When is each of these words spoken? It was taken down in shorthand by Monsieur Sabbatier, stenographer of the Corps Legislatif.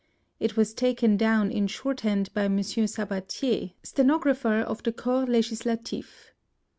It 0.39 0.57
was 0.57 0.73
taken 0.73 1.15
down 1.15 1.51
in 1.51 1.67
shorthand 1.67 2.33
by 2.33 2.47
Monsieur 2.47 2.85
Sabbatier, 2.87 3.73
stenographer 3.83 4.57
of 4.57 4.81
the 4.81 4.91
Corps 4.91 5.27
Legislatif. 5.27 6.31